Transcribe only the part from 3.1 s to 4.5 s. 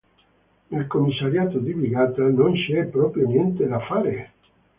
niente da fare.